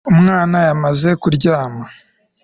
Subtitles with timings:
[0.13, 1.83] Umwana yamaze kuryama